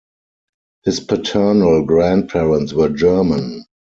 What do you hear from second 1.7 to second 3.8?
grandparents were German.